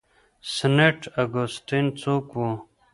[0.53, 2.41] سینټ اګوستین څوک و؟